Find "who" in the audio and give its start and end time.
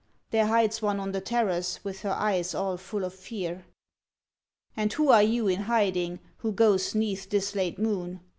4.93-5.09, 6.37-6.53